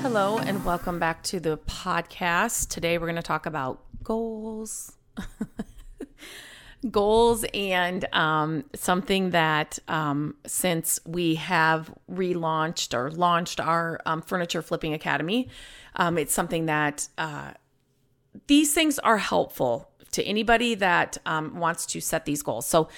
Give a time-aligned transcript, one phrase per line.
[0.00, 2.68] Hello, and welcome back to the podcast.
[2.68, 4.96] Today, we're going to talk about goals.
[6.90, 14.62] goals and um, something that um, since we have relaunched or launched our um, furniture
[14.62, 15.48] flipping academy
[15.96, 17.50] um, it's something that uh,
[18.46, 22.88] these things are helpful to anybody that um, wants to set these goals so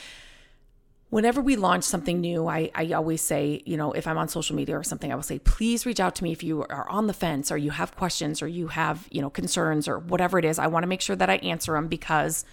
[1.11, 4.57] whenever we launch something new I, I always say you know if i'm on social
[4.57, 7.09] media or something i will say please reach out to me if you are on
[7.09, 10.45] the fence or you have questions or you have you know concerns or whatever it
[10.45, 10.59] is.
[10.59, 12.45] I want to make sure that i answer them because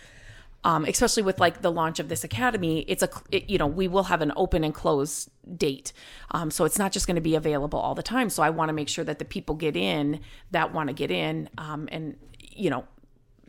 [0.64, 3.88] um, especially with like the launch of this academy it's a it, you know we
[3.88, 5.94] will have an open and close date.
[6.32, 8.30] Um, so it's not just going to be available all the time.
[8.30, 10.20] So i want to make sure that the people get in
[10.52, 12.86] that want to get in um, and you know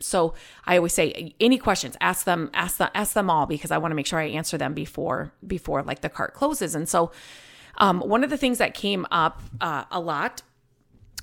[0.00, 0.34] so
[0.66, 3.90] i always say any questions ask them ask them ask them all because i want
[3.90, 7.10] to make sure i answer them before before like the cart closes and so
[7.80, 10.42] um, one of the things that came up uh, a lot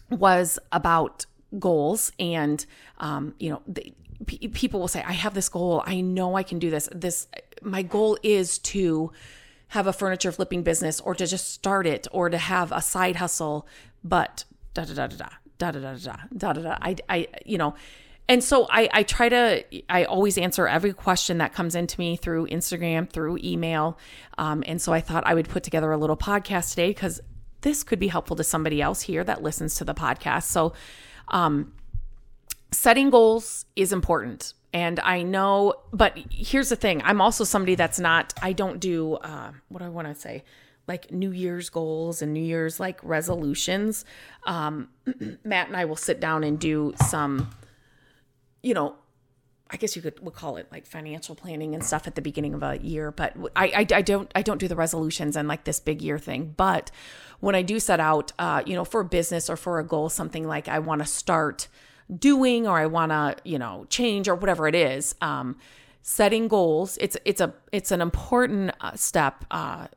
[0.10, 1.26] was about
[1.60, 2.66] goals and
[3.00, 3.94] um, you know the,
[4.26, 5.84] p- people will say, I have this goal.
[5.86, 6.90] I know I can do this.
[6.94, 7.28] This,
[7.62, 9.12] my goal is to
[9.70, 13.18] have a furniture flipping business or to just start it or to have a side
[13.18, 13.68] hustle,
[14.04, 16.78] but da da da da da da da da da da da.
[16.82, 17.76] I, I, you know,
[18.28, 22.16] and so I, I try to, I always answer every question that comes into me
[22.16, 24.00] through Instagram, through email.
[24.38, 27.22] Um, and so I thought I would put together a little podcast today because
[27.62, 30.44] this could be helpful to somebody else here that listens to the podcast.
[30.44, 30.74] So,
[31.28, 31.74] um,
[32.72, 34.54] setting goals is important.
[34.74, 39.16] And I know, but here's the thing I'm also somebody that's not, I don't do,
[39.16, 40.44] uh, what do I want to say?
[40.88, 44.04] Like New Year's goals and New Year's like resolutions.
[44.46, 44.90] Um,
[45.44, 47.50] Matt and I will sit down and do some,
[48.66, 48.96] you know,
[49.70, 52.56] I guess you could would call it like financial planning and stuff at the beginning
[52.56, 55.66] of a year, but I, I, I don't I don't do the resolutions and like
[55.66, 56.56] this big year thing.
[56.58, 56.90] But
[57.42, 60.10] when I do set out, uh, you know, for a business or for a goal,
[60.10, 61.68] something like I want to start
[62.18, 65.14] doing or I want to, you know, change or whatever it is.
[65.22, 65.58] Um,
[66.02, 69.88] setting goals, it's it's a it's an important uh, step uh,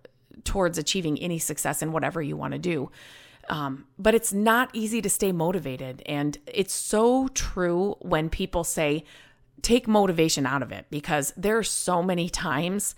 [0.45, 2.91] towards achieving any success in whatever you want to do.
[3.49, 9.05] Um, but it's not easy to stay motivated, and it's so true when people say
[9.63, 12.95] take motivation out of it because there are so many times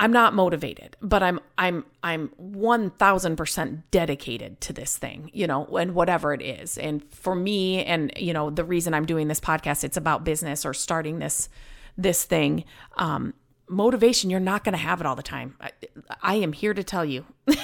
[0.00, 5.94] I'm not motivated, but I'm I'm I'm 1000% dedicated to this thing, you know, and
[5.94, 6.78] whatever it is.
[6.78, 10.64] And for me and you know, the reason I'm doing this podcast, it's about business
[10.64, 11.50] or starting this
[11.98, 12.64] this thing.
[12.96, 13.34] Um
[13.68, 15.54] motivation, you're not going to have it all the time.
[15.60, 15.70] I,
[16.20, 17.24] I am here to tell you.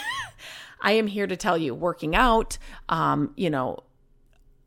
[0.87, 2.57] I am here to tell you working out,
[2.89, 3.81] um, you know,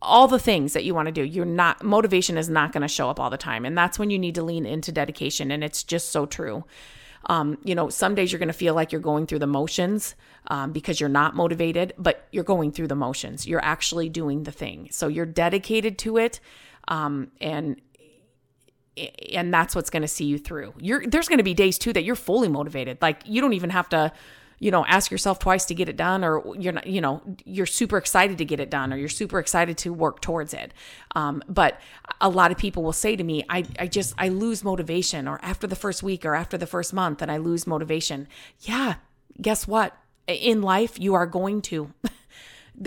[0.01, 2.87] all the things that you want to do you're not motivation is not going to
[2.87, 5.61] show up all the time and that's when you need to lean into dedication and
[5.61, 6.63] it's just so true
[7.25, 10.15] um, you know, some days you're going to feel like you're going through the motions
[10.47, 13.45] um, because you're not motivated, but you're going through the motions.
[13.45, 14.87] You're actually doing the thing.
[14.91, 16.39] So you're dedicated to it.
[16.87, 17.81] Um, and
[19.31, 20.73] and that's what's going to see you through.
[20.79, 22.97] You're there's going to be days too that you're fully motivated.
[23.01, 24.11] Like you don't even have to
[24.59, 27.65] you know ask yourself twice to get it done or you're not you know you're
[27.65, 30.73] super excited to get it done or you're super excited to work towards it
[31.15, 31.79] um, but
[32.21, 35.39] a lot of people will say to me I, I just i lose motivation or
[35.41, 38.27] after the first week or after the first month and i lose motivation
[38.61, 38.95] yeah
[39.41, 41.91] guess what in life you are going to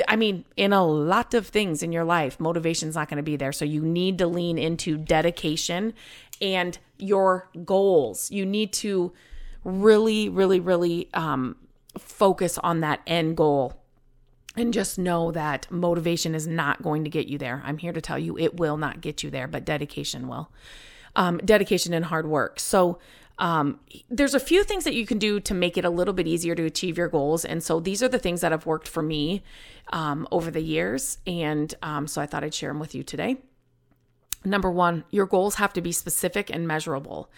[0.09, 3.37] I mean, in a lot of things in your life, motivation's not going to be
[3.37, 3.53] there.
[3.53, 5.93] So you need to lean into dedication
[6.41, 8.31] and your goals.
[8.31, 9.12] You need to
[9.65, 11.56] really, really, really um,
[11.99, 13.75] focus on that end goal
[14.56, 17.62] and just know that motivation is not going to get you there.
[17.65, 20.50] I'm here to tell you it will not get you there, but dedication will.
[21.17, 22.59] Um, dedication and hard work.
[22.59, 22.99] So,
[23.38, 26.26] um, there's a few things that you can do to make it a little bit
[26.26, 27.44] easier to achieve your goals.
[27.44, 29.43] And so these are the things that have worked for me
[29.93, 31.19] um, over the years.
[31.26, 33.38] And um, so I thought I'd share them with you today.
[34.44, 37.31] Number one, your goals have to be specific and measurable.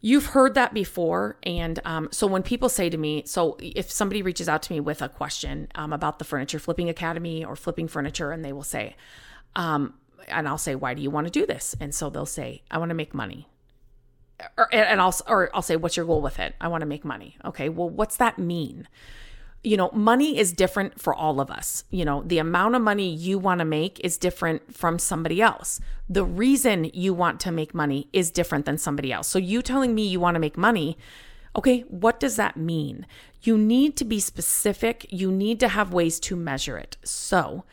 [0.00, 1.38] You've heard that before.
[1.42, 4.80] And um, so when people say to me, so if somebody reaches out to me
[4.80, 8.62] with a question um, about the Furniture Flipping Academy or flipping furniture, and they will
[8.62, 8.94] say,
[9.56, 9.94] um,
[10.28, 11.74] and I'll say, why do you want to do this?
[11.80, 13.48] And so they'll say, I want to make money.
[14.56, 16.54] Or, and I'll, or I'll say, what's your goal with it?
[16.60, 17.36] I want to make money.
[17.44, 17.68] Okay.
[17.68, 18.86] Well, what's that mean?
[19.64, 21.84] You know, money is different for all of us.
[21.90, 25.80] You know, the amount of money you want to make is different from somebody else.
[26.08, 29.28] The reason you want to make money is different than somebody else.
[29.28, 30.96] So, you telling me you want to make money,
[31.56, 33.06] okay, what does that mean?
[33.42, 36.96] You need to be specific, you need to have ways to measure it.
[37.02, 37.64] So,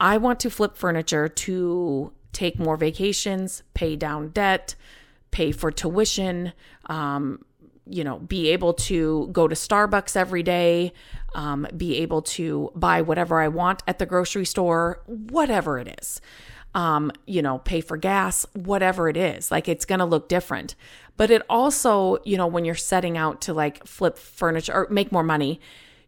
[0.00, 4.74] I want to flip furniture to take more vacations, pay down debt,
[5.30, 6.52] pay for tuition,
[6.86, 7.44] um,
[7.90, 10.92] you know, be able to go to Starbucks every day,
[11.34, 16.20] um, be able to buy whatever I want at the grocery store, whatever it is.
[16.72, 19.50] Um, you know, pay for gas, whatever it is.
[19.50, 20.76] Like it's going to look different.
[21.16, 25.10] But it also, you know, when you're setting out to like flip furniture or make
[25.10, 25.60] more money,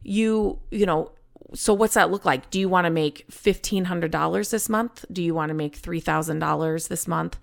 [0.04, 1.10] you, you know,
[1.54, 2.48] so what's that look like?
[2.50, 5.04] Do you want to make $1,500 this month?
[5.12, 7.38] Do you want to make $3,000 this month?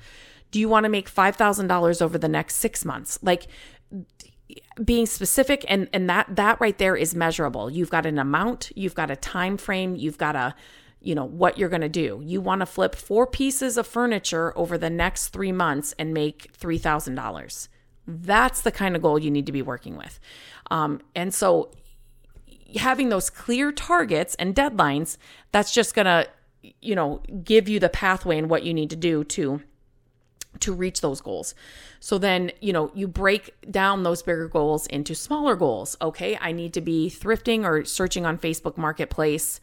[0.52, 3.20] Do you want to make $5,000 over the next six months?
[3.22, 3.48] Like
[4.84, 7.70] being specific and and that that right there is measurable.
[7.70, 10.56] You've got an amount you've got a time frame you've got a
[11.02, 12.22] you know what you're going to do.
[12.24, 16.52] You want to flip four pieces of furniture over the next 3 months and make
[16.58, 17.68] $3000
[18.08, 20.20] that's the kind of goal you need to be working with.
[20.72, 21.72] Um, and so
[22.76, 25.18] having those clear targets and deadlines
[25.52, 26.28] that's just going to
[26.82, 29.62] you know give you the pathway and what you need to do to
[30.60, 31.56] to reach those goals.
[32.00, 35.96] So then, you know, you break down those bigger goals into smaller goals.
[36.02, 39.62] Okay, I need to be thrifting or searching on Facebook Marketplace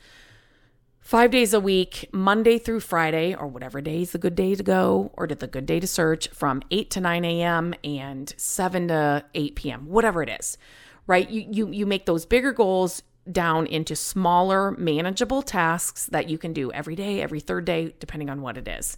[1.06, 4.62] five days a week, Monday through Friday, or whatever day is the good day to
[4.65, 7.75] go, or did the good day to search from 8 to 9 a.m.
[7.85, 10.59] and 7 to 8 p.m., whatever it is,
[11.06, 11.31] right?
[11.31, 16.53] You, you, you make those bigger goals down into smaller, manageable tasks that you can
[16.53, 18.97] do every day, every third day, depending on what it is.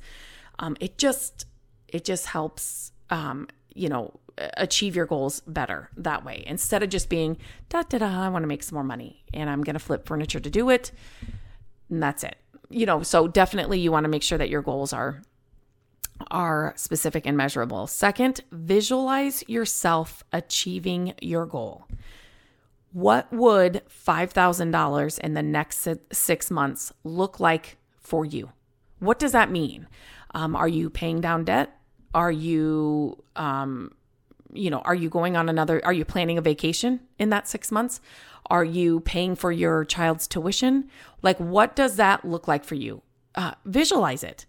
[0.58, 1.44] Um, it just,
[1.88, 4.12] it just helps um, you know
[4.56, 6.44] achieve your goals better that way.
[6.46, 7.37] Instead of just being
[7.69, 10.06] da da da i want to make some more money and i'm going to flip
[10.06, 10.93] furniture to do it
[11.90, 12.37] and that's it.
[12.69, 15.23] You know so definitely you want to make sure that your goals are
[16.31, 17.87] are specific and measurable.
[17.87, 21.87] Second visualize yourself achieving your goal.
[22.93, 28.50] What would $5000 in the next six months look like for you?
[28.99, 29.87] What does that mean?
[30.35, 31.77] Um, are you paying down debt
[32.14, 33.94] are you, um,
[34.52, 37.70] you know, are you going on another, are you planning a vacation in that six
[37.70, 38.00] months?
[38.50, 40.88] Are you paying for your child's tuition?
[41.22, 43.02] Like, what does that look like for you?
[43.34, 44.46] Uh, visualize it.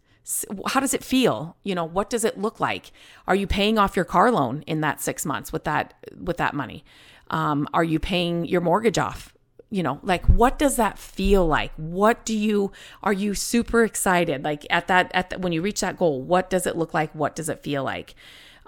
[0.68, 1.58] How does it feel?
[1.64, 2.92] You know, what does it look like?
[3.28, 6.54] Are you paying off your car loan in that six months with that with that
[6.54, 6.86] money?
[7.32, 9.34] Um, are you paying your mortgage off
[9.70, 11.72] you know like what does that feel like?
[11.76, 12.72] What do you
[13.04, 14.44] are you super excited?
[14.44, 17.14] Like at that at the, when you reach that goal what does it look like?
[17.14, 18.16] What does it feel like?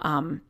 [0.00, 0.42] Um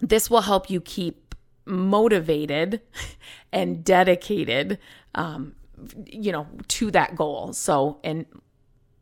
[0.00, 1.34] this will help you keep
[1.66, 2.80] motivated
[3.52, 4.78] and dedicated
[5.14, 5.54] um
[6.06, 7.52] you know to that goal.
[7.52, 8.26] So and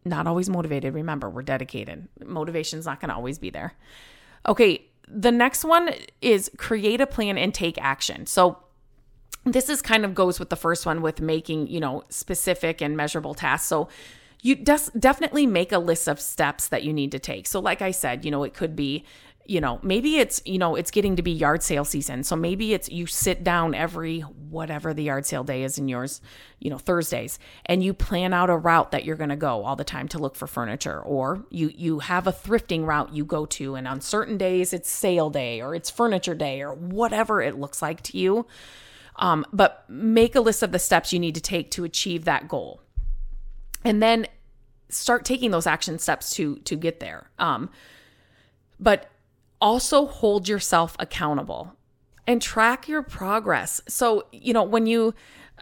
[0.04, 0.94] not always motivated.
[0.94, 2.08] Remember we're dedicated.
[2.24, 3.74] Motivation's not going to always be there.
[4.46, 8.26] Okay the next one is create a plan and take action.
[8.26, 8.58] So
[9.52, 12.96] this is kind of goes with the first one with making, you know, specific and
[12.96, 13.66] measurable tasks.
[13.66, 13.88] So
[14.42, 17.46] you des- definitely make a list of steps that you need to take.
[17.46, 19.04] So like I said, you know, it could be
[19.48, 22.22] you know, maybe it's, you know, it's getting to be yard sale season.
[22.22, 26.20] So maybe it's you sit down every whatever the yard sale day is in yours,
[26.60, 29.74] you know, Thursdays, and you plan out a route that you're going to go all
[29.74, 33.46] the time to look for furniture or you you have a thrifting route you go
[33.46, 37.58] to and on certain days it's sale day or it's furniture day or whatever it
[37.58, 38.46] looks like to you.
[39.18, 42.48] Um, but make a list of the steps you need to take to achieve that
[42.48, 42.80] goal.
[43.84, 44.26] And then
[44.88, 47.30] start taking those action steps to to get there.
[47.38, 47.70] Um,
[48.80, 49.10] but
[49.60, 51.74] also hold yourself accountable
[52.26, 53.80] and track your progress.
[53.88, 55.14] So, you know, when you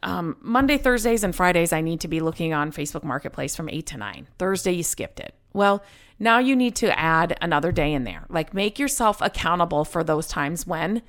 [0.02, 3.86] um, Monday, Thursdays, and Fridays, I need to be looking on Facebook Marketplace from 8
[3.86, 4.28] to 9.
[4.38, 5.34] Thursday, you skipped it.
[5.52, 5.82] Well,
[6.18, 8.26] now you need to add another day in there.
[8.28, 11.02] Like, make yourself accountable for those times when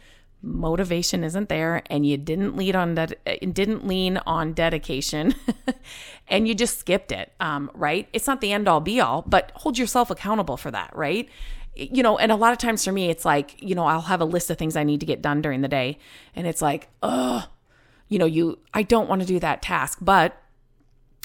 [0.47, 3.13] motivation isn't there and you didn't lead on that
[3.53, 5.35] didn't lean on dedication
[6.27, 8.07] and you just skipped it um, right?
[8.13, 11.29] It's not the end all be all but hold yourself accountable for that right?
[11.75, 14.19] You know and a lot of times for me it's like you know i'll have
[14.19, 15.99] a list of things i need to get done during the day
[16.35, 17.47] and it's like oh
[18.07, 20.41] you know you i don't want to do that task but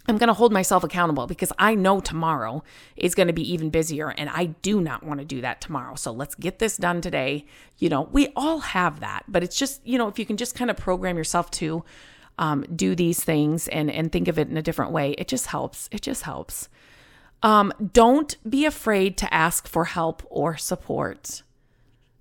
[0.08, 2.64] I'm going to hold myself accountable because I know tomorrow
[2.96, 5.94] is going to be even busier and I do not want to do that tomorrow.
[5.94, 7.44] So let's get this done today.
[7.78, 10.54] You know, we all have that, but it's just, you know, if you can just
[10.54, 11.84] kind of program yourself to
[12.38, 15.46] um, do these things and, and think of it in a different way, it just
[15.46, 15.88] helps.
[15.92, 16.68] It just helps.
[17.42, 21.42] Um, don't be afraid to ask for help or support.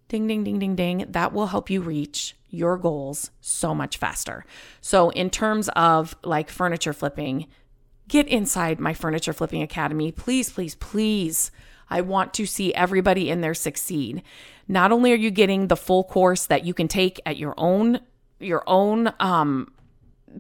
[0.09, 1.05] ding, ding, ding, ding, ding.
[1.07, 4.45] That will help you reach your goals so much faster.
[4.81, 7.47] So, in terms of like furniture flipping,
[8.11, 10.11] get inside my Furniture Flipping Academy.
[10.11, 11.49] Please, please, please.
[11.89, 14.21] I want to see everybody in there succeed.
[14.67, 18.01] Not only are you getting the full course that you can take at your own
[18.39, 19.71] your own um,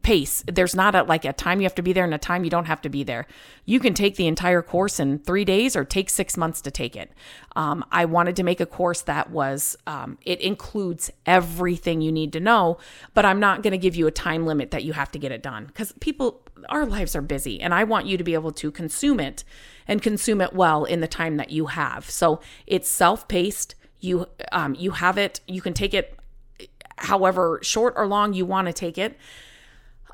[0.03, 0.43] pace.
[0.47, 2.49] There's not a like a time you have to be there and a time you
[2.49, 3.27] don't have to be there.
[3.65, 6.95] You can take the entire course in three days or take six months to take
[6.95, 7.11] it.
[7.55, 12.33] Um, I wanted to make a course that was um, it includes everything you need
[12.33, 12.77] to know,
[13.13, 15.31] but I'm not going to give you a time limit that you have to get
[15.31, 18.51] it done because people our lives are busy and I want you to be able
[18.51, 19.43] to consume it
[19.87, 22.09] and consume it well in the time that you have.
[22.09, 23.75] So it's self paced.
[23.99, 25.41] You um, you have it.
[25.47, 26.17] You can take it
[26.97, 29.17] however short or long you want to take it.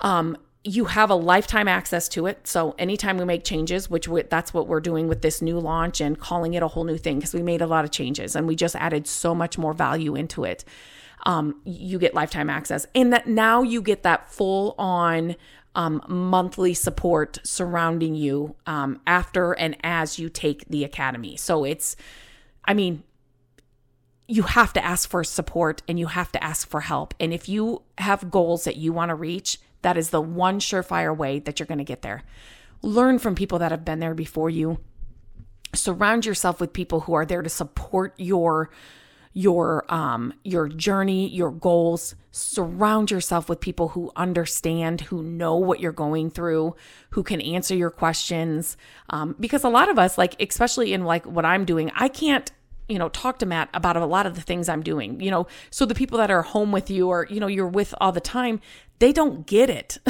[0.01, 2.45] Um, you have a lifetime access to it.
[2.45, 6.01] So anytime we make changes, which we, that's what we're doing with this new launch
[6.01, 8.47] and calling it a whole new thing because we made a lot of changes and
[8.47, 10.65] we just added so much more value into it.
[11.25, 15.35] Um, you get lifetime access, and that now you get that full on
[15.73, 21.35] um, monthly support surrounding you um, after and as you take the academy.
[21.35, 21.95] So it's,
[22.65, 23.03] I mean,
[24.27, 27.13] you have to ask for support and you have to ask for help.
[27.19, 31.15] And if you have goals that you want to reach, that is the one surefire
[31.15, 32.23] way that you're going to get there.
[32.81, 34.79] Learn from people that have been there before you.
[35.73, 38.69] Surround yourself with people who are there to support your
[39.33, 42.15] your um your journey, your goals.
[42.31, 46.75] Surround yourself with people who understand, who know what you're going through,
[47.11, 48.77] who can answer your questions.
[49.11, 52.51] Um, because a lot of us, like especially in like what I'm doing, I can't
[52.87, 55.47] you know, talk to Matt about a lot of the things I'm doing, you know.
[55.69, 58.21] So the people that are home with you or, you know, you're with all the
[58.21, 58.61] time,
[58.99, 59.97] they don't get it.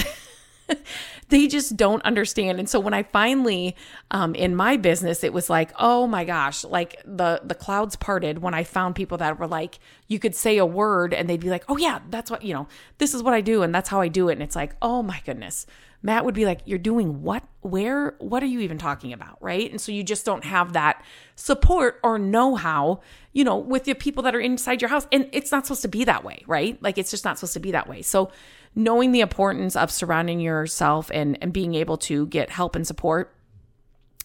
[1.29, 2.59] they just don't understand.
[2.59, 3.75] And so when I finally,
[4.11, 8.39] um, in my business, it was like, oh my gosh, like the the clouds parted
[8.39, 11.49] when I found people that were like, you could say a word and they'd be
[11.49, 14.01] like, oh yeah, that's what you know, this is what I do and that's how
[14.01, 14.33] I do it.
[14.33, 15.65] And it's like, oh my goodness,
[16.01, 17.43] Matt would be like, You're doing what?
[17.61, 18.15] Where?
[18.19, 19.37] What are you even talking about?
[19.41, 19.69] Right.
[19.69, 21.03] And so you just don't have that
[21.35, 23.01] support or know how,
[23.33, 25.07] you know, with the people that are inside your house.
[25.11, 26.81] And it's not supposed to be that way, right?
[26.81, 28.01] Like it's just not supposed to be that way.
[28.01, 28.31] So
[28.75, 33.33] knowing the importance of surrounding yourself and, and being able to get help and support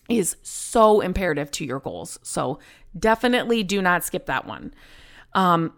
[0.08, 2.18] is so imperative to your goals.
[2.22, 2.58] So
[2.98, 4.74] definitely do not skip that one.
[5.32, 5.72] Um,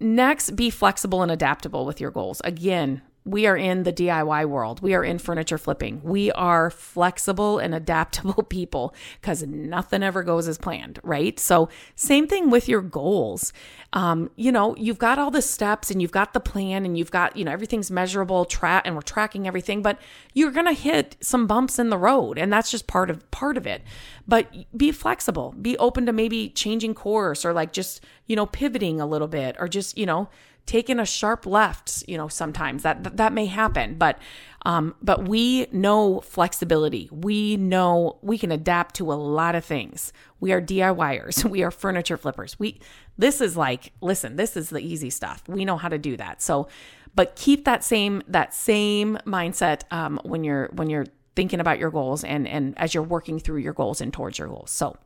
[0.00, 2.40] next, be flexible and adaptable with your goals.
[2.44, 4.82] Again, we are in the DIY world.
[4.82, 6.02] We are in furniture flipping.
[6.02, 11.38] We are flexible and adaptable people because nothing ever goes as planned, right?
[11.38, 13.52] So, same thing with your goals.
[13.92, 17.12] Um, you know, you've got all the steps and you've got the plan and you've
[17.12, 20.00] got, you know, everything's measurable, track, and we're tracking everything, but
[20.32, 23.66] you're to hit some bumps in the road, and that's just part of part of
[23.66, 23.82] it.
[24.26, 29.00] But be flexible, be open to maybe changing course or like just, you know, pivoting
[29.00, 30.28] a little bit or just, you know,
[30.66, 34.18] taking a sharp left, you know, sometimes that that may happen, but
[34.66, 37.08] um, but we know flexibility.
[37.12, 40.12] We know we can adapt to a lot of things.
[40.40, 41.44] We are DIYers.
[41.50, 42.58] We are furniture flippers.
[42.58, 42.80] We
[43.18, 45.42] this is like, listen, this is the easy stuff.
[45.46, 46.42] We know how to do that.
[46.42, 46.68] So,
[47.14, 51.06] but keep that same that same mindset um, when you're when you're
[51.36, 54.48] thinking about your goals and and as you're working through your goals and towards your
[54.48, 54.70] goals.
[54.70, 54.96] So,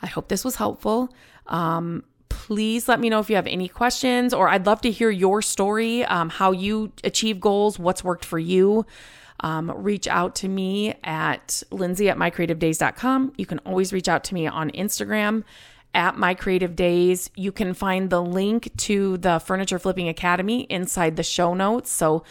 [0.00, 1.14] I hope this was helpful.
[1.46, 2.04] Um,
[2.50, 5.40] please let me know if you have any questions, or I'd love to hear your
[5.40, 8.84] story, um, how you achieve goals, what's worked for you.
[9.38, 13.34] Um, reach out to me at lindsay at mycreativedays.com.
[13.36, 15.44] You can always reach out to me on Instagram
[15.94, 17.30] at my creative days.
[17.36, 21.88] You can find the link to the Furniture Flipping Academy inside the show notes.
[21.92, 22.24] So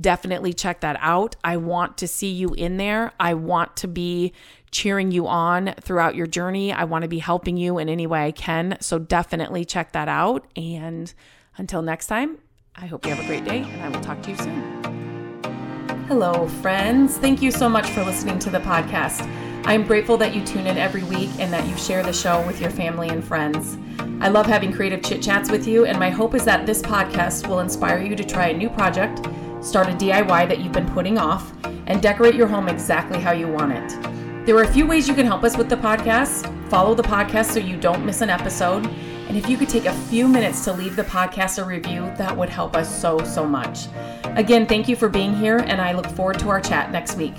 [0.00, 1.36] definitely check that out.
[1.44, 3.12] I want to see you in there.
[3.20, 4.32] I want to be
[4.76, 6.70] cheering you on throughout your journey.
[6.70, 8.76] I want to be helping you in any way I can.
[8.80, 10.46] So definitely check that out.
[10.54, 11.12] And
[11.56, 12.36] until next time,
[12.74, 16.04] I hope you have a great day and I will talk to you soon.
[16.08, 17.16] Hello, friends.
[17.16, 19.26] Thank you so much for listening to the podcast.
[19.64, 22.60] I'm grateful that you tune in every week and that you share the show with
[22.60, 23.78] your family and friends.
[24.20, 27.48] I love having creative chit chats with you, and my hope is that this podcast
[27.48, 29.26] will inspire you to try a new project,
[29.64, 33.48] start a DIY that you've been putting off, and decorate your home exactly how you
[33.48, 34.15] want it.
[34.46, 36.46] There are a few ways you can help us with the podcast.
[36.70, 38.86] Follow the podcast so you don't miss an episode.
[39.26, 42.36] And if you could take a few minutes to leave the podcast a review, that
[42.36, 43.88] would help us so, so much.
[44.36, 47.34] Again, thank you for being here, and I look forward to our chat next week.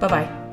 [0.00, 0.45] Bye bye.